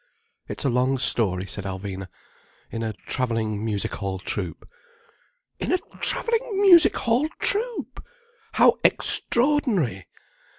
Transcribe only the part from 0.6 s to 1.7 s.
a long story," said